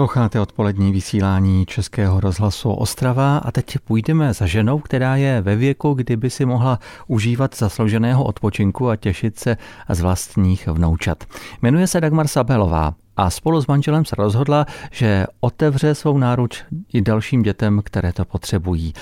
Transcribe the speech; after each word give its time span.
Posloucháte 0.00 0.40
odpolední 0.40 0.92
vysílání 0.92 1.66
Českého 1.66 2.20
rozhlasu 2.20 2.70
Ostrava 2.70 3.38
a 3.38 3.52
teď 3.52 3.78
půjdeme 3.78 4.34
za 4.34 4.46
ženou, 4.46 4.78
která 4.78 5.16
je 5.16 5.40
ve 5.40 5.56
věku, 5.56 5.94
kdyby 5.94 6.30
si 6.30 6.46
mohla 6.46 6.78
užívat 7.06 7.56
zaslouženého 7.56 8.24
odpočinku 8.24 8.88
a 8.88 8.96
těšit 8.96 9.38
se 9.38 9.56
z 9.88 10.00
vlastních 10.00 10.66
vnoučat. 10.66 11.24
Jmenuje 11.62 11.86
se 11.86 12.00
Dagmar 12.00 12.28
Sabelová 12.28 12.94
a 13.16 13.30
spolu 13.30 13.62
s 13.62 13.66
manželem 13.66 14.04
se 14.04 14.16
rozhodla, 14.18 14.66
že 14.90 15.26
otevře 15.40 15.94
svou 15.94 16.18
náruč 16.18 16.64
i 16.92 17.02
dalším 17.02 17.42
dětem, 17.42 17.82
které 17.84 18.12
to 18.12 18.24
potřebují. 18.24 18.92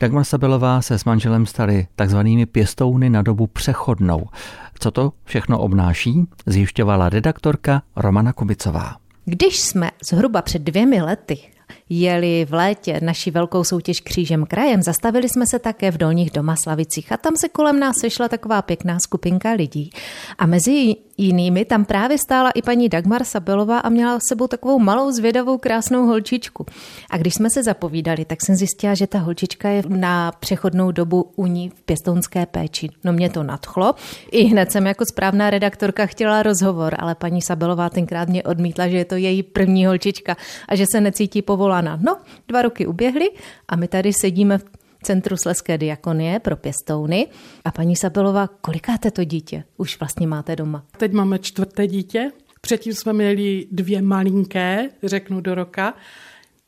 Dagmar 0.00 0.24
Sabelová 0.24 0.82
se 0.82 0.98
s 0.98 1.04
manželem 1.04 1.46
stali 1.46 1.86
takzvanými 1.96 2.46
pěstouny 2.46 3.10
na 3.10 3.22
dobu 3.22 3.46
přechodnou. 3.46 4.26
Co 4.80 4.90
to 4.90 5.12
všechno 5.24 5.58
obnáší, 5.58 6.24
zjišťovala 6.46 7.08
redaktorka 7.08 7.82
Romana 7.96 8.32
Kubicová. 8.32 9.09
Když 9.30 9.60
jsme 9.60 9.90
zhruba 10.10 10.42
před 10.42 10.62
dvěmi 10.62 11.02
lety 11.02 11.38
jeli 11.88 12.44
v 12.44 12.54
létě 12.54 13.00
naši 13.02 13.30
velkou 13.30 13.64
soutěž 13.64 14.00
křížem 14.00 14.46
krajem, 14.46 14.82
zastavili 14.82 15.28
jsme 15.28 15.46
se 15.46 15.58
také 15.58 15.90
v 15.90 15.96
Dolních 15.96 16.30
Domaslavicích 16.30 17.12
a 17.12 17.16
tam 17.16 17.36
se 17.36 17.48
kolem 17.48 17.80
nás 17.80 17.96
sešla 18.00 18.28
taková 18.28 18.62
pěkná 18.62 18.98
skupinka 19.00 19.52
lidí. 19.52 19.90
A 20.38 20.46
mezi 20.46 20.96
jinými 21.20 21.64
tam 21.64 21.84
právě 21.84 22.18
stála 22.18 22.50
i 22.50 22.62
paní 22.62 22.88
Dagmar 22.88 23.24
Sabelová 23.24 23.78
a 23.78 23.88
měla 23.88 24.18
s 24.18 24.28
sebou 24.28 24.46
takovou 24.46 24.78
malou 24.78 25.10
zvědavou 25.10 25.58
krásnou 25.58 26.06
holčičku. 26.06 26.66
A 27.10 27.18
když 27.18 27.34
jsme 27.34 27.50
se 27.50 27.62
zapovídali, 27.62 28.24
tak 28.24 28.38
jsem 28.42 28.54
zjistila, 28.54 28.94
že 28.94 29.06
ta 29.06 29.18
holčička 29.18 29.68
je 29.68 29.82
na 29.88 30.32
přechodnou 30.32 30.90
dobu 30.90 31.30
u 31.36 31.46
ní 31.46 31.68
v 31.68 31.82
pěstounské 31.82 32.46
péči. 32.46 32.88
No 33.04 33.12
mě 33.12 33.30
to 33.30 33.42
nadchlo. 33.42 33.94
I 34.30 34.44
hned 34.44 34.72
jsem 34.72 34.86
jako 34.86 35.04
správná 35.12 35.50
redaktorka 35.50 36.06
chtěla 36.06 36.42
rozhovor, 36.42 36.96
ale 36.98 37.14
paní 37.14 37.42
Sabelová 37.42 37.90
tenkrát 37.90 38.28
mě 38.28 38.42
odmítla, 38.42 38.88
že 38.88 38.96
je 38.96 39.04
to 39.04 39.14
její 39.14 39.42
první 39.42 39.86
holčička 39.86 40.36
a 40.68 40.76
že 40.76 40.84
se 40.92 41.00
necítí 41.00 41.42
povolána. 41.42 41.98
No, 42.02 42.16
dva 42.48 42.62
roky 42.62 42.86
uběhly 42.86 43.30
a 43.68 43.76
my 43.76 43.88
tady 43.88 44.12
sedíme 44.12 44.58
v 44.58 44.79
Centru 45.02 45.36
Sleské 45.36 45.78
diakonie 45.78 46.40
pro 46.40 46.56
pěstouny. 46.56 47.26
A 47.64 47.70
paní 47.70 47.96
Sabelová, 47.96 48.46
kolikáte 48.46 49.10
to 49.10 49.24
dítě 49.24 49.64
už 49.76 50.00
vlastně 50.00 50.26
máte 50.26 50.56
doma? 50.56 50.84
Teď 50.96 51.12
máme 51.12 51.38
čtvrté 51.38 51.86
dítě. 51.86 52.30
Předtím 52.60 52.94
jsme 52.94 53.12
měli 53.12 53.66
dvě 53.70 54.02
malinké, 54.02 54.88
řeknu 55.02 55.40
do 55.40 55.54
roka. 55.54 55.94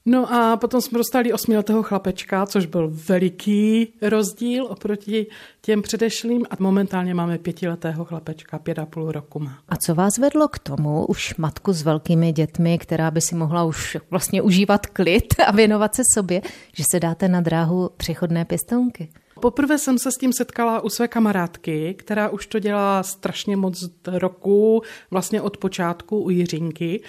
No 0.07 0.33
a 0.33 0.57
potom 0.57 0.81
jsme 0.81 0.99
dostali 0.99 1.33
osmiletého 1.33 1.83
chlapečka, 1.83 2.47
což 2.47 2.67
byl 2.67 2.91
veliký 3.09 3.93
rozdíl 4.03 4.67
oproti 4.67 5.27
těm 5.61 5.83
předešlým 5.83 6.47
a 6.51 6.55
momentálně 6.59 7.15
máme 7.15 7.39
pětiletého 7.39 8.05
chlapečka, 8.05 8.59
pět 8.59 8.79
a 8.79 8.87
půl 8.87 9.13
roku 9.13 9.39
má. 9.39 9.59
A 9.69 9.77
co 9.77 9.95
vás 9.95 10.19
vedlo 10.19 10.49
k 10.49 10.59
tomu, 10.59 11.07
už 11.07 11.35
matku 11.37 11.73
s 11.73 11.83
velkými 11.83 12.33
dětmi, 12.33 12.79
která 12.79 13.11
by 13.11 13.21
si 13.21 13.35
mohla 13.35 13.65
už 13.65 13.97
vlastně 14.11 14.43
užívat 14.43 14.87
klid 14.87 15.35
a 15.47 15.53
věnovat 15.53 15.95
se 15.95 16.03
sobě, 16.15 16.43
že 16.77 16.85
se 16.91 17.01
dáte 17.01 17.29
na 17.29 17.41
dráhu 17.41 17.91
přechodné 17.97 18.45
pěstounky? 18.45 19.09
Poprvé 19.41 19.79
jsem 19.79 19.99
se 19.99 20.13
s 20.13 20.15
tím 20.15 20.33
setkala 20.33 20.81
u 20.81 20.89
své 20.89 21.09
kamarádky, 21.09 21.95
která 21.99 22.29
už 22.29 22.47
to 22.47 22.59
dělá 22.59 23.03
strašně 23.03 23.57
moc 23.57 23.85
roku, 24.07 24.83
vlastně 25.11 25.41
od 25.41 25.57
počátku 25.57 26.21
u 26.21 26.31
Jiřinky. 26.31 27.03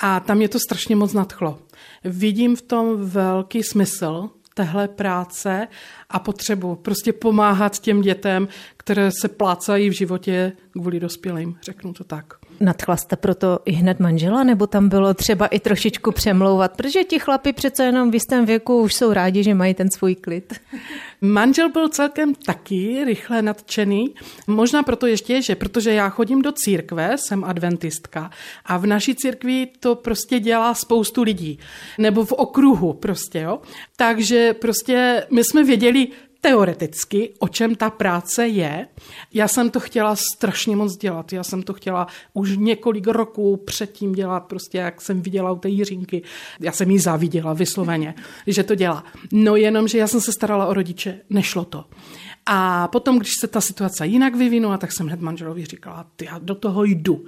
A 0.00 0.20
tam 0.20 0.36
mě 0.36 0.48
to 0.48 0.58
strašně 0.58 0.96
moc 0.96 1.12
nadchlo. 1.12 1.58
Vidím 2.04 2.56
v 2.56 2.62
tom 2.62 2.96
velký 3.10 3.62
smysl 3.62 4.30
téhle 4.54 4.88
práce 4.88 5.68
a 6.10 6.18
potřebu 6.18 6.76
prostě 6.76 7.12
pomáhat 7.12 7.78
těm 7.78 8.00
dětem, 8.00 8.48
které 8.76 9.10
se 9.20 9.28
plácají 9.28 9.90
v 9.90 9.92
životě 9.92 10.52
kvůli 10.72 11.00
dospělým, 11.00 11.58
řeknu 11.62 11.92
to 11.92 12.04
tak. 12.04 12.39
Nadchla 12.60 12.96
proto 13.20 13.58
i 13.64 13.72
hned 13.72 14.00
manžela, 14.00 14.44
nebo 14.44 14.66
tam 14.66 14.88
bylo 14.88 15.14
třeba 15.14 15.46
i 15.46 15.60
trošičku 15.60 16.12
přemlouvat, 16.12 16.76
protože 16.76 17.04
ti 17.04 17.18
chlapi 17.18 17.52
přece 17.52 17.84
jenom 17.84 18.10
v 18.10 18.14
jistém 18.14 18.46
věku 18.46 18.80
už 18.80 18.94
jsou 18.94 19.12
rádi, 19.12 19.42
že 19.42 19.54
mají 19.54 19.74
ten 19.74 19.90
svůj 19.90 20.14
klid. 20.14 20.60
Manžel 21.20 21.70
byl 21.70 21.88
celkem 21.88 22.34
taky 22.34 23.04
rychle 23.04 23.42
nadšený, 23.42 24.14
možná 24.46 24.82
proto 24.82 25.06
ještě, 25.06 25.42
že 25.42 25.54
protože 25.54 25.92
já 25.92 26.08
chodím 26.08 26.42
do 26.42 26.52
církve, 26.52 27.16
jsem 27.18 27.44
adventistka 27.44 28.30
a 28.64 28.76
v 28.76 28.86
naší 28.86 29.14
církvi 29.14 29.68
to 29.80 29.94
prostě 29.94 30.40
dělá 30.40 30.74
spoustu 30.74 31.22
lidí, 31.22 31.58
nebo 31.98 32.24
v 32.24 32.32
okruhu 32.32 32.92
prostě, 32.92 33.40
jo. 33.40 33.60
Takže 33.96 34.54
prostě 34.54 35.26
my 35.30 35.44
jsme 35.44 35.64
věděli, 35.64 36.08
teoreticky, 36.40 37.34
o 37.38 37.48
čem 37.48 37.74
ta 37.74 37.90
práce 37.90 38.48
je. 38.48 38.88
Já 39.34 39.48
jsem 39.48 39.70
to 39.70 39.80
chtěla 39.80 40.16
strašně 40.16 40.76
moc 40.76 40.96
dělat. 40.96 41.32
Já 41.32 41.44
jsem 41.44 41.62
to 41.62 41.72
chtěla 41.72 42.06
už 42.32 42.56
několik 42.56 43.06
roků 43.06 43.56
předtím 43.56 44.12
dělat, 44.12 44.40
prostě 44.40 44.78
jak 44.78 45.00
jsem 45.00 45.22
viděla 45.22 45.52
u 45.52 45.58
té 45.58 45.68
Jiřínky. 45.68 46.22
Já 46.60 46.72
jsem 46.72 46.90
jí 46.90 46.98
záviděla 46.98 47.52
vysloveně, 47.52 48.14
že 48.46 48.62
to 48.62 48.74
dělá. 48.74 49.04
No 49.32 49.56
jenom, 49.56 49.88
že 49.88 49.98
já 49.98 50.06
jsem 50.06 50.20
se 50.20 50.32
starala 50.32 50.66
o 50.66 50.74
rodiče, 50.74 51.20
nešlo 51.30 51.64
to. 51.64 51.84
A 52.46 52.88
potom, 52.88 53.18
když 53.18 53.32
se 53.40 53.46
ta 53.46 53.60
situace 53.60 54.06
jinak 54.06 54.34
vyvinula, 54.34 54.78
tak 54.78 54.92
jsem 54.92 55.06
hned 55.06 55.20
manželovi 55.20 55.64
říkala, 55.64 56.06
ty 56.16 56.24
já 56.24 56.38
do 56.38 56.54
toho 56.54 56.84
jdu. 56.84 57.24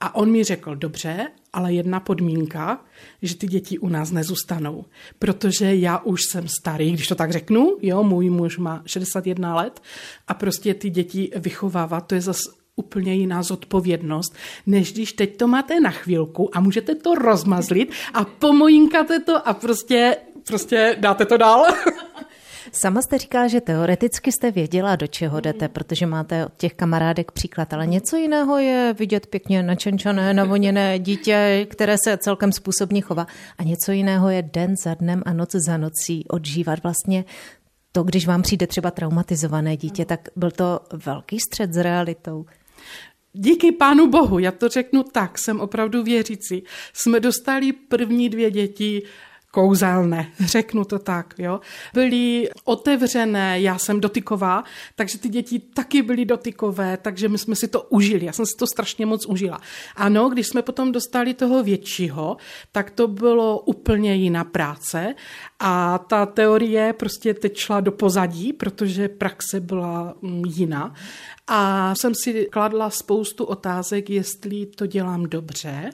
A 0.00 0.14
on 0.14 0.30
mi 0.30 0.44
řekl, 0.44 0.76
dobře, 0.76 1.26
ale 1.52 1.72
jedna 1.72 2.00
podmínka, 2.00 2.84
že 3.22 3.36
ty 3.36 3.46
děti 3.46 3.78
u 3.78 3.88
nás 3.88 4.10
nezůstanou. 4.10 4.84
Protože 5.18 5.76
já 5.76 5.98
už 5.98 6.20
jsem 6.30 6.48
starý, 6.48 6.92
když 6.92 7.06
to 7.06 7.14
tak 7.14 7.32
řeknu, 7.32 7.76
jo, 7.82 8.02
můj 8.02 8.30
muž 8.30 8.58
má 8.58 8.82
61 8.86 9.54
let 9.54 9.82
a 10.28 10.34
prostě 10.34 10.74
ty 10.74 10.90
děti 10.90 11.30
vychovávat, 11.36 12.06
to 12.06 12.14
je 12.14 12.20
zase 12.20 12.50
úplně 12.76 13.14
jiná 13.14 13.42
zodpovědnost, 13.42 14.34
než 14.66 14.92
když 14.92 15.12
teď 15.12 15.36
to 15.36 15.48
máte 15.48 15.80
na 15.80 15.90
chvilku 15.90 16.56
a 16.56 16.60
můžete 16.60 16.94
to 16.94 17.14
rozmazlit 17.14 17.92
a 18.14 18.24
pomojinkáte 18.24 19.20
to 19.20 19.48
a 19.48 19.54
prostě, 19.54 20.16
prostě 20.46 20.96
dáte 21.00 21.24
to 21.24 21.36
dál. 21.36 21.64
Sama 22.72 23.02
jste 23.02 23.18
říkala, 23.18 23.48
že 23.48 23.60
teoreticky 23.60 24.32
jste 24.32 24.50
věděla, 24.50 24.96
do 24.96 25.06
čeho 25.06 25.40
jdete, 25.40 25.68
protože 25.68 26.06
máte 26.06 26.46
od 26.46 26.52
těch 26.56 26.74
kamarádek 26.74 27.32
příklad, 27.32 27.72
ale 27.72 27.86
něco 27.86 28.16
jiného 28.16 28.58
je 28.58 28.94
vidět 28.98 29.26
pěkně 29.26 29.62
načenčané, 29.62 30.34
navoněné 30.34 30.98
dítě, 30.98 31.66
které 31.70 31.96
se 32.04 32.16
celkem 32.16 32.52
způsobně 32.52 33.00
chová. 33.00 33.26
A 33.58 33.62
něco 33.62 33.92
jiného 33.92 34.30
je 34.30 34.42
den 34.42 34.74
za 34.84 34.94
dnem 34.94 35.22
a 35.26 35.32
noc 35.32 35.54
za 35.54 35.76
nocí 35.76 36.24
odžívat 36.28 36.82
vlastně 36.82 37.24
to, 37.92 38.02
když 38.02 38.26
vám 38.26 38.42
přijde 38.42 38.66
třeba 38.66 38.90
traumatizované 38.90 39.76
dítě, 39.76 40.04
tak 40.04 40.28
byl 40.36 40.50
to 40.50 40.80
velký 41.06 41.40
střed 41.40 41.74
s 41.74 41.76
realitou. 41.76 42.46
Díky 43.32 43.72
pánu 43.72 44.10
bohu, 44.10 44.38
já 44.38 44.52
to 44.52 44.68
řeknu 44.68 45.02
tak, 45.02 45.38
jsem 45.38 45.60
opravdu 45.60 46.02
věřící, 46.02 46.62
jsme 46.92 47.20
dostali 47.20 47.72
první 47.72 48.28
dvě 48.28 48.50
děti 48.50 49.02
kouzelné, 49.56 50.32
řeknu 50.40 50.84
to 50.84 50.98
tak, 50.98 51.34
jo. 51.38 51.60
Byly 51.94 52.48
otevřené, 52.64 53.60
já 53.60 53.78
jsem 53.78 54.00
dotyková, 54.00 54.64
takže 54.94 55.18
ty 55.18 55.28
děti 55.28 55.58
taky 55.58 56.02
byly 56.02 56.24
dotykové, 56.24 56.96
takže 56.96 57.28
my 57.28 57.38
jsme 57.38 57.56
si 57.56 57.68
to 57.68 57.82
užili, 57.82 58.26
já 58.26 58.32
jsem 58.32 58.46
si 58.46 58.56
to 58.56 58.66
strašně 58.66 59.06
moc 59.06 59.26
užila. 59.26 59.60
Ano, 59.96 60.28
když 60.28 60.46
jsme 60.46 60.62
potom 60.62 60.92
dostali 60.92 61.34
toho 61.34 61.62
většího, 61.62 62.36
tak 62.72 62.90
to 62.90 63.08
bylo 63.08 63.58
úplně 63.58 64.14
jiná 64.14 64.44
práce 64.44 65.14
a 65.58 65.98
ta 65.98 66.26
teorie 66.26 66.92
prostě 66.92 67.34
teď 67.34 67.56
šla 67.56 67.80
do 67.80 67.92
pozadí, 67.92 68.52
protože 68.52 69.08
praxe 69.08 69.60
byla 69.60 70.14
mm, 70.22 70.44
jiná. 70.46 70.94
A 71.48 71.94
jsem 71.94 72.12
si 72.14 72.48
kladla 72.50 72.90
spoustu 72.90 73.44
otázek, 73.44 74.10
jestli 74.10 74.66
to 74.66 74.86
dělám 74.86 75.22
dobře. 75.22 75.90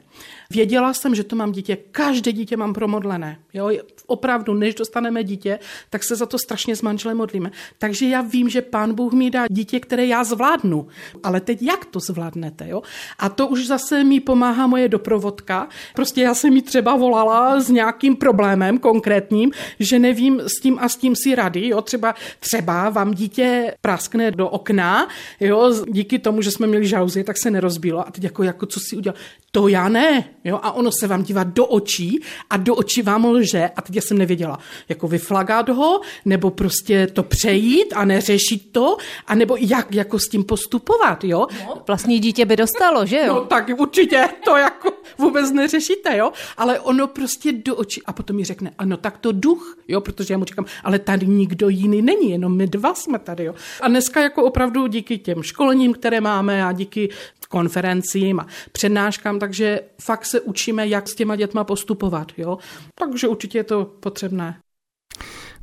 Věděla 0.50 0.94
jsem, 0.94 1.14
že 1.14 1.24
to 1.24 1.36
mám 1.36 1.52
dítě, 1.52 1.76
každé 1.76 2.32
dítě 2.32 2.56
mám 2.56 2.72
promodlené. 2.72 3.38
Jo? 3.54 3.70
Opravdu, 4.06 4.54
než 4.54 4.74
dostaneme 4.74 5.24
dítě, 5.24 5.58
tak 5.90 6.04
se 6.04 6.16
za 6.16 6.26
to 6.26 6.38
strašně 6.38 6.76
s 6.76 6.82
manželem 6.82 7.16
modlíme. 7.16 7.50
Takže 7.78 8.08
já 8.08 8.20
vím, 8.20 8.48
že 8.48 8.62
pán 8.62 8.94
Bůh 8.94 9.12
mi 9.12 9.30
dá 9.30 9.44
dítě, 9.50 9.80
které 9.80 10.06
já 10.06 10.24
zvládnu. 10.24 10.86
Ale 11.22 11.40
teď 11.40 11.62
jak 11.62 11.84
to 11.84 12.00
zvládnete? 12.00 12.68
Jo? 12.68 12.82
A 13.18 13.28
to 13.28 13.48
už 13.48 13.66
zase 13.66 14.04
mi 14.04 14.20
pomáhá 14.20 14.66
moje 14.66 14.88
doprovodka. 14.88 15.68
Prostě 15.94 16.20
já 16.22 16.34
jsem 16.34 16.52
mi 16.52 16.62
třeba 16.62 16.96
volala 16.96 17.60
s 17.60 17.68
nějakým 17.68 18.16
problémem 18.16 18.78
konkrétním, 18.78 19.51
že 19.80 19.98
nevím 19.98 20.40
s 20.40 20.60
tím 20.60 20.78
a 20.80 20.88
s 20.88 20.96
tím 20.96 21.16
si 21.16 21.34
rady. 21.34 21.68
Jo? 21.68 21.82
Třeba, 21.82 22.14
třeba 22.40 22.90
vám 22.90 23.14
dítě 23.14 23.74
praskne 23.80 24.30
do 24.30 24.48
okna, 24.48 25.08
jo? 25.40 25.74
díky 25.88 26.18
tomu, 26.18 26.42
že 26.42 26.50
jsme 26.50 26.66
měli 26.66 26.86
žauzy, 26.86 27.24
tak 27.24 27.38
se 27.38 27.50
nerozbilo. 27.50 28.08
A 28.08 28.10
teď 28.10 28.24
jako, 28.24 28.42
jako 28.42 28.66
co 28.66 28.80
si 28.80 28.96
udělal? 28.96 29.16
To 29.50 29.68
já 29.68 29.88
ne. 29.88 30.24
Jo? 30.44 30.60
A 30.62 30.72
ono 30.72 30.90
se 31.00 31.06
vám 31.06 31.22
dívá 31.22 31.44
do 31.44 31.66
očí 31.66 32.20
a 32.50 32.56
do 32.56 32.74
očí 32.74 33.02
vám 33.02 33.24
lže. 33.24 33.70
A 33.76 33.82
teď 33.82 34.04
jsem 34.04 34.18
nevěděla, 34.18 34.58
jako 34.88 35.08
vyflagat 35.08 35.68
ho, 35.68 36.00
nebo 36.24 36.50
prostě 36.50 37.06
to 37.06 37.22
přejít 37.22 37.92
a 37.96 38.04
neřešit 38.04 38.72
to, 38.72 38.96
a 39.26 39.34
nebo 39.34 39.56
jak 39.60 39.94
jako 39.94 40.18
s 40.18 40.28
tím 40.28 40.44
postupovat, 40.44 41.24
jo? 41.24 41.46
No, 41.66 41.82
vlastní 41.86 42.18
dítě 42.18 42.44
by 42.44 42.56
dostalo, 42.56 43.06
že 43.06 43.16
jo? 43.26 43.34
No 43.34 43.40
tak 43.44 43.68
určitě, 43.78 44.28
to 44.44 44.56
jako 44.56 44.92
vůbec 45.18 45.50
neřešíte, 45.50 46.16
jo? 46.16 46.32
Ale 46.56 46.80
ono 46.80 47.06
prostě 47.06 47.52
do 47.52 47.76
očí 47.76 48.02
a 48.06 48.12
potom 48.12 48.36
mi 48.36 48.44
řekne, 48.44 48.70
ano, 48.78 48.96
tak 48.96 49.18
to 49.18 49.32
duch, 49.42 49.76
jo? 49.88 50.00
Protože 50.00 50.34
já 50.34 50.38
mu 50.38 50.44
říkám, 50.44 50.64
ale 50.84 50.98
tady 50.98 51.26
nikdo 51.26 51.68
jiný 51.68 52.02
není, 52.02 52.30
jenom 52.30 52.56
my 52.56 52.66
dva 52.66 52.94
jsme 52.94 53.18
tady, 53.18 53.44
jo? 53.44 53.54
A 53.80 53.88
dneska 53.88 54.22
jako 54.22 54.44
opravdu 54.44 54.86
díky 54.86 55.18
těm 55.18 55.42
školením, 55.42 55.94
které 55.94 56.20
máme 56.20 56.64
a 56.64 56.72
díky 56.72 57.08
konferencím 57.52 58.40
a 58.40 58.46
přednáškám, 58.72 59.38
takže 59.38 59.80
fakt 60.00 60.26
se 60.26 60.40
učíme, 60.40 60.88
jak 60.88 61.08
s 61.08 61.14
těma 61.14 61.36
dětma 61.36 61.64
postupovat. 61.64 62.32
Jo? 62.36 62.58
Takže 62.94 63.28
určitě 63.28 63.58
je 63.58 63.64
to 63.64 63.84
potřebné. 63.84 64.58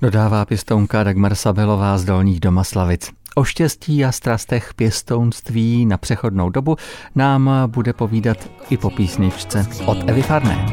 Dodává 0.01 0.45
pěstounka 0.45 1.03
Dagmar 1.03 1.35
Sabelová 1.35 1.97
z 1.97 2.05
Dolních 2.05 2.39
Domaslavic. 2.39 3.11
O 3.35 3.43
štěstí 3.43 4.05
a 4.05 4.11
strastech 4.11 4.73
pěstounství 4.73 5.85
na 5.85 5.97
přechodnou 5.97 6.49
dobu 6.49 6.75
nám 7.15 7.51
bude 7.67 7.93
povídat 7.93 8.37
i 8.69 8.77
po 8.77 8.89
písničce 8.89 9.67
od 9.85 9.97
Evy 10.09 10.21
Farné. 10.21 10.65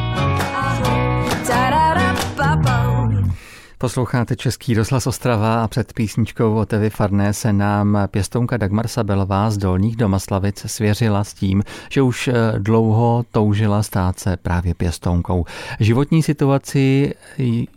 Posloucháte 3.87 4.37
Český 4.37 4.75
rozhlas 4.75 5.07
Ostrava 5.07 5.65
a 5.65 5.69
před 5.69 5.93
písničkou 5.93 6.55
o 6.55 6.67
Evy 6.69 6.91
Farné 6.91 7.33
se 7.33 7.53
nám 7.53 7.99
pěstounka 8.11 8.57
Dagmar 8.57 8.89
Sabelová 8.89 9.51
z 9.51 9.59
Dolních 9.59 9.97
Domaslavic 9.97 10.65
svěřila 10.67 11.25
s 11.25 11.35
tím, 11.35 11.63
že 11.91 12.03
už 12.03 12.29
eh, 12.29 12.35
dlouho 12.59 13.25
toužila 13.33 13.83
stát 13.83 14.19
se 14.19 14.37
právě 14.37 14.75
pěstounkou. 14.75 15.45
Životní 15.81 16.23
situaci 16.23 17.15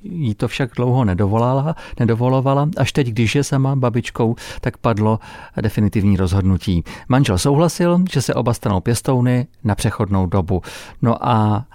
jí 0.04 0.36
to 0.36 0.48
však 0.48 0.72
dlouho 0.76 1.06
nedovolala, 1.06 1.76
nedovolovala, 2.00 2.70
až 2.78 2.92
teď, 2.92 3.08
když 3.08 3.36
je 3.36 3.44
sama 3.44 3.76
babičkou, 3.76 4.36
tak 4.62 4.78
padlo 4.78 5.20
definitivní 5.62 6.18
rozhodnutí. 6.18 6.84
Manžel 7.10 7.38
souhlasil, 7.38 8.04
že 8.12 8.22
se 8.22 8.34
oba 8.34 8.54
stanou 8.54 8.80
pěstouny 8.80 9.48
na 9.64 9.76
přechodnou 9.76 10.26
dobu. 10.26 10.62
No 11.02 11.28
a 11.28 11.66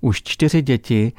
už 0.00 0.22
čtyři 0.22 0.62
děti 0.62 1.12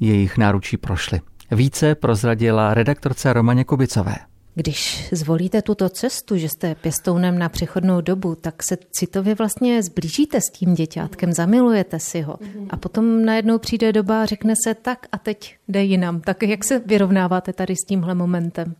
jejich 0.00 0.38
náručí 0.38 0.76
prošly. 0.76 1.20
Více 1.54 1.94
prozradila 1.94 2.74
redaktorce 2.74 3.32
Romaně 3.32 3.64
Kubicové. 3.64 4.14
Když 4.54 5.08
zvolíte 5.12 5.62
tuto 5.62 5.88
cestu, 5.88 6.36
že 6.36 6.48
jste 6.48 6.74
pěstounem 6.74 7.38
na 7.38 7.48
přechodnou 7.48 8.00
dobu, 8.00 8.34
tak 8.34 8.62
se 8.62 8.76
citově 8.92 9.34
vlastně 9.34 9.82
zblížíte 9.82 10.40
s 10.40 10.50
tím 10.52 10.74
děťátkem, 10.74 11.32
zamilujete 11.32 12.00
si 12.00 12.20
ho. 12.20 12.38
A 12.70 12.76
potom 12.76 13.24
najednou 13.24 13.58
přijde 13.58 13.92
doba 13.92 14.22
a 14.22 14.26
řekne 14.26 14.54
se 14.64 14.74
tak 14.74 15.06
a 15.12 15.18
teď 15.18 15.56
jde 15.68 15.82
jinam. 15.82 16.20
Tak 16.20 16.42
jak 16.42 16.64
se 16.64 16.78
vyrovnáváte 16.78 17.52
tady 17.52 17.76
s 17.76 17.86
tímhle 17.88 18.14
momentem? 18.14 18.74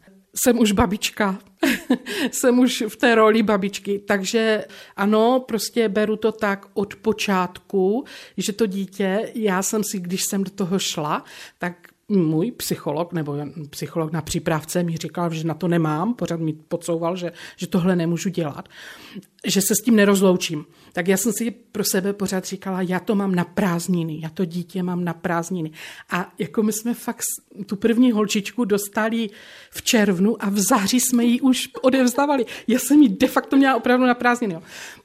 Jsem 0.44 0.59
už 0.59 0.73
babička. 0.73 1.38
jsem 2.32 2.59
už 2.59 2.85
v 2.88 2.97
té 2.97 3.15
roli 3.15 3.43
babičky. 3.43 3.99
Takže 3.99 4.65
ano, 4.97 5.44
prostě 5.49 5.88
beru 5.88 6.17
to 6.17 6.32
tak 6.32 6.67
od 6.75 6.94
počátku, 6.94 8.05
že 8.37 8.53
to 8.53 8.67
dítě, 8.67 9.32
já 9.35 9.62
jsem 9.62 9.85
si, 9.85 10.00
když 10.00 10.23
jsem 10.25 10.44
do 10.44 10.50
toho 10.50 10.79
šla, 10.79 11.25
tak 11.59 11.94
můj 12.08 12.50
psycholog, 12.50 13.12
nebo 13.12 13.36
psycholog 13.70 14.12
na 14.12 14.22
přípravce 14.22 14.82
mi 14.82 14.96
říkal, 14.96 15.30
že 15.30 15.46
na 15.46 15.54
to 15.54 15.68
nemám, 15.68 16.14
pořád 16.14 16.40
mi 16.40 16.52
podsouval, 16.52 17.16
že, 17.16 17.32
že 17.56 17.66
tohle 17.66 17.96
nemůžu 17.96 18.28
dělat, 18.28 18.68
že 19.46 19.60
se 19.60 19.74
s 19.74 19.82
tím 19.84 19.96
nerozloučím. 19.96 20.66
Tak 20.92 21.08
já 21.08 21.16
jsem 21.16 21.32
si 21.32 21.50
pro 21.50 21.84
sebe 21.84 22.12
pořád 22.12 22.44
říkala, 22.44 22.82
já 22.82 23.00
to 23.00 23.14
mám 23.14 23.34
na 23.34 23.44
prázdniny, 23.44 24.20
já 24.22 24.28
to 24.28 24.44
dítě 24.44 24.82
mám 24.82 25.04
na 25.04 25.14
prázdniny. 25.14 25.70
A 26.10 26.32
jako 26.38 26.62
my 26.62 26.72
jsme 26.72 26.94
fakt 26.94 27.24
tu 27.66 27.76
první 27.76 28.12
holčičku 28.12 28.64
dostali 28.64 29.30
v 29.70 29.82
červnu 29.82 30.42
a 30.44 30.50
v 30.50 30.58
září 30.58 31.00
jsme 31.00 31.24
ji 31.24 31.40
už 31.40 31.68
odevzdávali. 31.82 32.46
Já 32.66 32.78
jsem 32.78 33.02
ji 33.02 33.08
de 33.08 33.26
facto 33.26 33.56
měla 33.56 33.76
opravdu 33.76 34.06
na 34.06 34.14
prázdniny. 34.14 34.58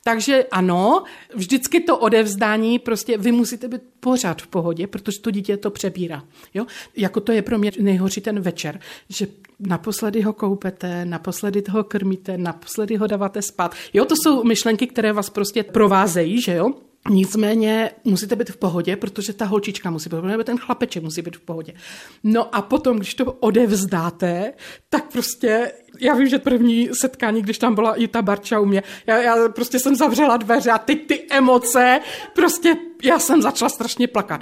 Takže 0.04 0.46
ano, 0.52 1.04
vždycky 1.36 1.80
to 1.80 1.98
odevzdání, 1.98 2.80
prostě 2.80 3.18
vy 3.18 3.32
musíte 3.32 3.68
být 3.68 3.82
pořád 4.00 4.42
v 4.42 4.48
pohodě, 4.48 4.88
protože 4.88 5.20
to 5.20 5.32
dítě 5.32 5.58
to 5.58 5.72
přebírá. 5.72 6.24
Jo? 6.54 6.66
Jako 6.96 7.20
to 7.20 7.32
je 7.32 7.42
pro 7.42 7.58
mě 7.58 7.72
nejhorší 7.80 8.22
ten 8.22 8.40
večer, 8.40 8.80
že 9.10 9.28
naposledy 9.60 10.22
ho 10.22 10.34
koupete, 10.34 11.06
naposledy 11.06 11.62
toho 11.62 11.84
krmíte, 11.84 12.38
naposledy 12.38 12.96
ho 12.96 13.08
dáváte 13.08 13.42
spát. 13.42 13.76
Jo, 13.94 14.06
to 14.06 14.16
jsou 14.16 14.44
myšlenky, 14.44 14.88
které 14.88 15.14
vás 15.14 15.30
prostě 15.30 15.64
provázejí, 15.64 16.42
že 16.42 16.56
jo? 16.56 16.74
Nicméně 17.10 17.92
musíte 18.04 18.36
být 18.36 18.50
v 18.50 18.58
pohodě, 18.58 18.96
protože 18.96 19.34
ta 19.34 19.46
holčička 19.46 19.90
musí 19.90 20.10
být 20.10 20.22
pohodě, 20.22 20.44
ten 20.44 20.58
chlapeček 20.58 21.04
musí 21.04 21.22
být 21.22 21.38
v 21.38 21.40
pohodě. 21.40 21.74
No 22.24 22.56
a 22.56 22.62
potom, 22.62 22.98
když 22.98 23.14
to 23.14 23.32
odevzdáte, 23.32 24.54
tak 24.90 25.12
prostě, 25.12 25.72
já 26.00 26.16
vím, 26.16 26.28
že 26.28 26.40
první 26.40 26.90
setkání, 26.94 27.42
když 27.42 27.58
tam 27.58 27.76
byla 27.76 27.96
i 27.96 28.08
ta 28.08 28.22
Barča 28.22 28.60
u 28.60 28.66
mě, 28.66 28.84
já, 29.08 29.18
já 29.18 29.50
prostě 29.50 29.80
jsem 29.80 29.96
zavřela 29.96 30.38
dveře 30.38 30.72
a 30.72 30.78
teď 30.78 31.08
ty 31.08 31.26
emoce, 31.30 32.00
prostě 32.36 32.76
já 33.04 33.20
jsem 33.20 33.42
začala 33.42 33.70
strašně 33.70 34.08
plakat. 34.08 34.42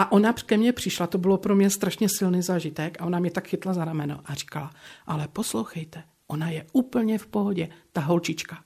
A 0.00 0.12
ona 0.12 0.32
ke 0.32 0.56
mně 0.56 0.72
přišla, 0.72 1.06
to 1.06 1.18
bylo 1.18 1.38
pro 1.38 1.56
mě 1.56 1.70
strašně 1.70 2.08
silný 2.08 2.42
zážitek 2.42 2.96
a 3.00 3.04
ona 3.04 3.18
mě 3.18 3.30
tak 3.30 3.48
chytla 3.48 3.72
za 3.72 3.84
rameno 3.84 4.20
a 4.24 4.34
říkala, 4.34 4.70
ale 5.06 5.28
poslouchejte, 5.28 6.02
ona 6.26 6.50
je 6.50 6.66
úplně 6.72 7.18
v 7.18 7.26
pohodě, 7.26 7.68
ta 7.92 8.00
holčička. 8.00 8.64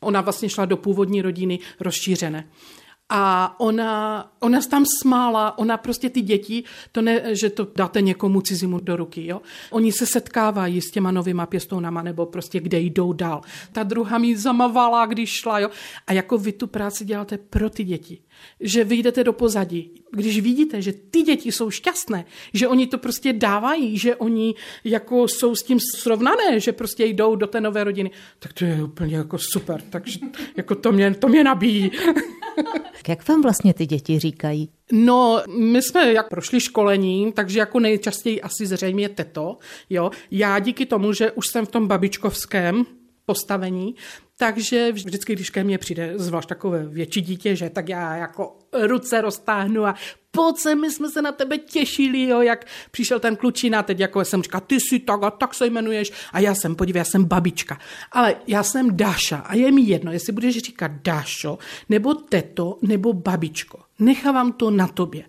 Ona 0.00 0.20
vlastně 0.20 0.48
šla 0.48 0.64
do 0.64 0.76
původní 0.76 1.22
rodiny 1.22 1.58
rozšířené. 1.80 2.48
A 3.12 3.54
ona, 3.60 4.32
ona 4.40 4.60
tam 4.60 4.84
smála, 5.00 5.58
ona 5.58 5.76
prostě 5.76 6.10
ty 6.10 6.20
děti, 6.20 6.64
to 6.92 7.02
ne, 7.02 7.36
že 7.36 7.50
to 7.50 7.68
dáte 7.76 8.00
někomu 8.00 8.40
cizímu 8.40 8.80
do 8.80 8.96
ruky, 8.96 9.26
jo. 9.26 9.40
Oni 9.70 9.92
se 9.92 10.06
setkávají 10.06 10.80
s 10.80 10.90
těma 10.90 11.10
novýma 11.10 11.46
pěstounama, 11.46 12.02
nebo 12.02 12.26
prostě 12.26 12.60
kde 12.60 12.80
jdou 12.80 13.12
dál. 13.12 13.40
Ta 13.72 13.82
druhá 13.82 14.18
mi 14.18 14.36
zamavala, 14.36 15.06
když 15.06 15.30
šla, 15.30 15.58
jo. 15.58 15.70
A 16.06 16.12
jako 16.12 16.38
vy 16.38 16.52
tu 16.52 16.66
práci 16.66 17.04
děláte 17.04 17.38
pro 17.38 17.70
ty 17.70 17.84
děti 17.84 18.18
že 18.60 18.84
vyjdete 18.84 19.24
do 19.24 19.32
pozadí. 19.32 19.90
Když 20.12 20.40
vidíte, 20.40 20.82
že 20.82 20.92
ty 20.92 21.22
děti 21.22 21.52
jsou 21.52 21.70
šťastné, 21.70 22.24
že 22.54 22.68
oni 22.68 22.86
to 22.86 22.98
prostě 22.98 23.32
dávají, 23.32 23.98
že 23.98 24.16
oni 24.16 24.54
jako 24.84 25.28
jsou 25.28 25.54
s 25.54 25.62
tím 25.62 25.78
srovnané, 25.96 26.60
že 26.60 26.72
prostě 26.72 27.04
jdou 27.04 27.36
do 27.36 27.46
té 27.46 27.60
nové 27.60 27.84
rodiny, 27.84 28.10
tak 28.38 28.52
to 28.52 28.64
je 28.64 28.82
úplně 28.82 29.16
jako 29.16 29.38
super. 29.38 29.82
Takže 29.90 30.18
jako 30.56 30.74
to 30.74 30.92
mě, 30.92 31.14
to 31.14 31.28
mě 31.28 31.44
nabíjí. 31.44 31.90
Jak 33.08 33.28
vám 33.28 33.42
vlastně 33.42 33.74
ty 33.74 33.86
děti 33.86 34.18
říkají? 34.18 34.68
No, 34.92 35.42
my 35.58 35.82
jsme 35.82 36.12
jak 36.12 36.28
prošli 36.28 36.60
školení, 36.60 37.32
takže 37.32 37.58
jako 37.58 37.80
nejčastěji 37.80 38.42
asi 38.42 38.66
zřejmě 38.66 39.08
teto, 39.08 39.56
jo. 39.90 40.10
Já 40.30 40.58
díky 40.58 40.86
tomu, 40.86 41.12
že 41.12 41.30
už 41.30 41.46
jsem 41.46 41.66
v 41.66 41.70
tom 41.70 41.88
babičkovském, 41.88 42.84
postavení, 43.26 43.94
takže 44.40 44.92
vždycky, 44.92 45.32
když 45.32 45.50
ke 45.50 45.64
mně 45.64 45.78
přijde 45.78 46.12
zvlášť 46.16 46.48
takové 46.48 46.86
větší 46.86 47.20
dítě, 47.20 47.56
že 47.56 47.70
tak 47.70 47.88
já 47.88 48.16
jako 48.16 48.58
ruce 48.72 49.20
roztáhnu 49.20 49.86
a 49.86 49.94
pojď 50.30 50.56
se, 50.56 50.74
my 50.74 50.90
jsme 50.90 51.10
se 51.10 51.22
na 51.22 51.32
tebe 51.32 51.58
těšili, 51.58 52.22
jo, 52.22 52.40
jak 52.40 52.66
přišel 52.90 53.20
ten 53.20 53.36
klučina, 53.36 53.82
teď 53.82 54.00
jako 54.00 54.24
jsem 54.24 54.42
říkal, 54.42 54.60
ty 54.60 54.80
jsi 54.80 54.98
tak 54.98 55.22
a 55.22 55.30
tak 55.30 55.54
se 55.54 55.66
jmenuješ 55.66 56.12
a 56.32 56.38
já 56.38 56.54
jsem, 56.54 56.76
podívej, 56.76 57.00
já 57.00 57.04
jsem 57.04 57.24
babička. 57.24 57.78
Ale 58.12 58.36
já 58.46 58.62
jsem 58.62 58.96
Dáša 58.96 59.36
a 59.36 59.54
je 59.54 59.72
mi 59.72 59.82
jedno, 59.82 60.12
jestli 60.12 60.32
budeš 60.32 60.58
říkat 60.58 60.92
Dášo, 61.04 61.58
nebo 61.88 62.14
teto, 62.14 62.78
nebo 62.82 63.12
babičko. 63.12 63.80
Nechávám 63.98 64.52
to 64.52 64.70
na 64.70 64.86
tobě. 64.88 65.24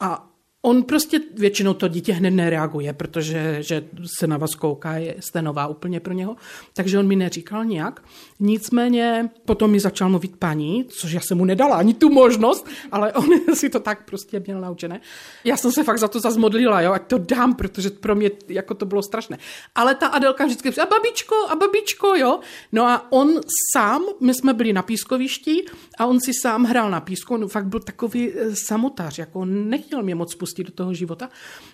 A 0.00 0.33
On 0.66 0.82
prostě 0.82 1.20
většinou 1.34 1.74
to 1.74 1.88
dítě 1.88 2.12
hned 2.12 2.30
nereaguje, 2.30 2.92
protože 2.92 3.56
že 3.60 3.84
se 4.18 4.26
na 4.26 4.36
vás 4.36 4.54
kouká, 4.54 4.92
je, 4.96 5.14
jste 5.20 5.42
nová 5.42 5.66
úplně 5.66 6.00
pro 6.00 6.12
něho, 6.12 6.36
takže 6.72 6.98
on 6.98 7.06
mi 7.06 7.16
neříkal 7.16 7.64
nějak. 7.64 8.02
Nicméně 8.40 9.30
potom 9.44 9.70
mi 9.70 9.80
začal 9.80 10.08
mluvit 10.08 10.36
paní, 10.36 10.84
což 10.84 11.12
já 11.12 11.20
jsem 11.20 11.38
mu 11.38 11.44
nedala 11.44 11.76
ani 11.76 11.94
tu 11.94 12.10
možnost, 12.10 12.66
ale 12.92 13.12
on 13.12 13.28
si 13.54 13.68
to 13.68 13.80
tak 13.80 14.04
prostě 14.04 14.42
měl 14.46 14.60
naučené. 14.60 15.00
Já 15.44 15.56
jsem 15.56 15.72
se 15.72 15.84
fakt 15.84 15.98
za 15.98 16.08
to 16.08 16.20
zazmodlila, 16.20 16.80
jo, 16.80 16.92
ať 16.92 17.06
to 17.06 17.18
dám, 17.18 17.54
protože 17.54 17.90
pro 17.90 18.14
mě 18.14 18.30
jako 18.48 18.74
to 18.74 18.86
bylo 18.86 19.02
strašné. 19.02 19.38
Ale 19.74 19.94
ta 19.94 20.06
Adelka 20.06 20.44
vždycky 20.44 20.70
říká, 20.70 20.82
a 20.82 20.86
babičko, 20.86 21.34
a 21.48 21.56
babičko, 21.56 22.14
jo. 22.14 22.40
No 22.72 22.84
a 22.84 23.12
on 23.12 23.40
sám, 23.74 24.02
my 24.20 24.34
jsme 24.34 24.54
byli 24.54 24.72
na 24.72 24.82
pískovišti 24.82 25.64
a 25.98 26.06
on 26.06 26.20
si 26.20 26.32
sám 26.42 26.64
hrál 26.64 26.90
na 26.90 27.00
písku, 27.00 27.34
on 27.34 27.48
fakt 27.48 27.66
byl 27.66 27.80
takový 27.80 28.32
eh, 28.32 28.56
samotář, 28.66 29.18
jako 29.18 29.44
nechtěl 29.44 30.02
mě 30.02 30.14
moc 30.14 30.34
pustit 30.34 30.53
do 30.62 30.72
toho 30.72 30.94
života. 30.94 31.30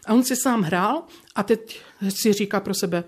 A 0.07 0.15
on 0.15 0.25
si 0.25 0.37
sám 0.37 0.63
hrál 0.63 1.03
a 1.35 1.43
teď 1.43 1.81
si 2.09 2.33
říká 2.33 2.61
pro 2.61 2.75
sebe, 2.75 3.05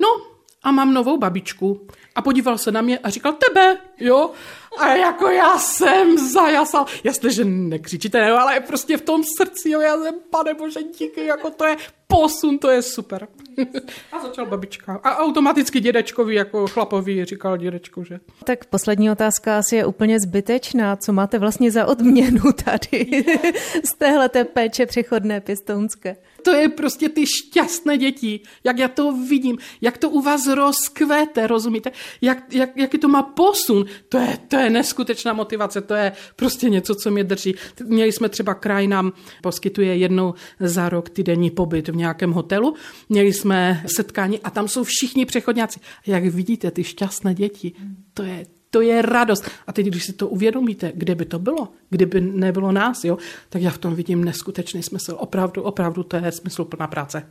no 0.00 0.31
a 0.62 0.70
mám 0.70 0.94
novou 0.94 1.18
babičku. 1.18 1.86
A 2.14 2.22
podíval 2.22 2.58
se 2.58 2.72
na 2.72 2.80
mě 2.82 2.98
a 2.98 3.10
říkal, 3.10 3.32
tebe, 3.32 3.78
jo? 4.00 4.30
A 4.78 4.94
jako 4.94 5.28
já 5.28 5.58
jsem 5.58 6.18
zajasal. 6.32 6.86
Jasně, 7.04 7.30
že 7.30 7.44
nekřičíte, 7.44 8.20
ne, 8.20 8.30
ale 8.30 8.60
prostě 8.60 8.96
v 8.96 9.02
tom 9.02 9.22
srdci, 9.38 9.70
jo, 9.70 9.80
já 9.80 9.96
jsem, 9.96 10.14
pane 10.30 10.54
bože, 10.54 10.80
díky, 10.82 11.24
jako 11.24 11.50
to 11.50 11.64
je 11.64 11.76
posun, 12.06 12.58
to 12.58 12.70
je 12.70 12.82
super. 12.82 13.28
A 14.12 14.22
začal 14.22 14.46
babička. 14.46 15.00
A 15.04 15.16
automaticky 15.16 15.80
dědečkovi, 15.80 16.34
jako 16.34 16.66
chlapovi, 16.66 17.24
říkal 17.24 17.56
dědečku, 17.56 18.04
že? 18.04 18.20
Tak 18.44 18.64
poslední 18.64 19.10
otázka 19.10 19.58
asi 19.58 19.76
je 19.76 19.86
úplně 19.86 20.20
zbytečná. 20.20 20.96
Co 20.96 21.12
máte 21.12 21.38
vlastně 21.38 21.70
za 21.70 21.86
odměnu 21.86 22.52
tady 22.64 23.24
z 23.84 23.94
téhleté 23.94 24.44
péče 24.44 24.86
přechodné 24.86 25.40
pěstounské? 25.40 26.16
To 26.42 26.50
je 26.50 26.68
prostě 26.68 27.08
ty 27.08 27.26
šťastné 27.26 27.98
děti, 27.98 28.40
jak 28.64 28.78
já 28.78 28.88
to 28.88 29.12
vidím, 29.12 29.58
jak 29.80 29.98
to 29.98 30.10
u 30.10 30.20
vás 30.20 30.46
rozkvete, 30.46 31.46
rozumíte? 31.46 31.92
Jak, 32.20 32.54
jak, 32.54 32.76
jaký 32.76 32.98
to 32.98 33.08
má 33.08 33.22
posun, 33.22 33.84
to 34.08 34.18
je, 34.18 34.38
to 34.48 34.56
je 34.56 34.70
neskutečná 34.70 35.32
motivace, 35.32 35.80
to 35.80 35.94
je 35.94 36.12
prostě 36.36 36.70
něco, 36.70 36.94
co 36.94 37.10
mě 37.10 37.24
drží. 37.24 37.54
Měli 37.84 38.12
jsme 38.12 38.28
třeba 38.28 38.54
kraj 38.54 38.86
nám 38.86 39.12
poskytuje 39.42 39.96
jednou 39.96 40.34
za 40.60 40.88
rok 40.88 41.10
týdenní 41.10 41.50
pobyt 41.50 41.88
v 41.88 41.96
nějakém 41.96 42.32
hotelu. 42.32 42.74
Měli 43.08 43.32
jsme 43.32 43.84
setkání 43.86 44.40
a 44.40 44.50
tam 44.50 44.68
jsou 44.68 44.84
všichni 44.84 45.26
přechodňáci. 45.26 45.80
Jak 46.06 46.24
vidíte, 46.24 46.70
ty 46.70 46.84
šťastné 46.84 47.34
děti, 47.34 47.72
to 48.14 48.22
je 48.22 48.46
to 48.72 48.80
je 48.80 49.02
radost. 49.02 49.50
A 49.66 49.72
teď, 49.72 49.86
když 49.86 50.04
si 50.04 50.12
to 50.12 50.28
uvědomíte, 50.28 50.92
kde 50.94 51.14
by 51.14 51.24
to 51.24 51.38
bylo, 51.38 51.68
kdyby 51.90 52.20
nebylo 52.20 52.72
nás, 52.72 53.04
jo, 53.04 53.18
tak 53.48 53.62
já 53.62 53.70
v 53.70 53.78
tom 53.78 53.94
vidím 53.94 54.24
neskutečný 54.24 54.82
smysl. 54.82 55.16
Opravdu, 55.18 55.62
opravdu 55.62 56.02
to 56.02 56.16
je 56.16 56.32
smysluplná 56.32 56.86
práce. 56.86 57.22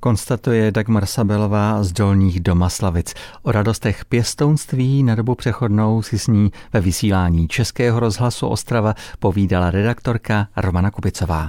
Konstatuje 0.00 0.72
Dagmar 0.72 1.06
Sabelová 1.06 1.82
z 1.82 1.92
Dolních 1.92 2.40
Domaslavic. 2.40 3.14
O 3.42 3.52
radostech 3.52 4.04
pěstounství 4.04 5.02
na 5.02 5.14
dobu 5.14 5.34
přechodnou 5.34 6.02
si 6.02 6.18
s 6.18 6.26
ní 6.26 6.50
ve 6.72 6.80
vysílání 6.80 7.48
Českého 7.48 8.00
rozhlasu 8.00 8.46
Ostrava 8.46 8.94
povídala 9.18 9.70
redaktorka 9.70 10.48
Romana 10.56 10.90
Kubicová. 10.90 11.44